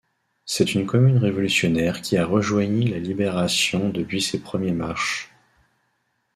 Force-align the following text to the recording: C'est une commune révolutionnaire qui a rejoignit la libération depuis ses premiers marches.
C'est 0.45 0.73
une 0.73 0.87
commune 0.87 1.19
révolutionnaire 1.19 2.01
qui 2.01 2.17
a 2.17 2.25
rejoignit 2.25 2.87
la 2.89 2.97
libération 2.97 3.89
depuis 3.89 4.19
ses 4.19 4.41
premiers 4.41 4.71
marches. 4.71 5.29